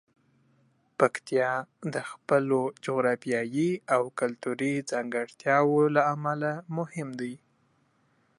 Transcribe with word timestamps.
پکتیا 0.99 1.51
د 1.93 1.95
خپلو 2.11 2.59
جغرافیايي 2.85 3.71
او 3.95 4.03
کلتوري 4.19 4.73
ځانګړتیاوو 4.91 5.81
له 5.95 6.01
امله 6.13 6.51
مهم 6.77 7.09
دی. 7.19 7.35